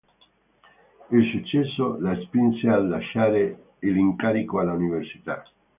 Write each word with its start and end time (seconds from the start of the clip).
Il 1.11 1.29
successo 1.31 1.99
la 1.99 2.19
spinse 2.23 2.67
a 2.67 2.79
lasciare 2.79 3.75
l'incarico 3.81 4.57
all'università. 4.57 5.43